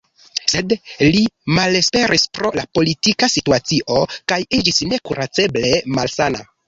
[0.51, 0.71] Sed
[1.17, 1.21] li
[1.57, 3.99] malesperis pro la politika situacio
[4.33, 6.43] kaj iĝis nekuraceble malsana.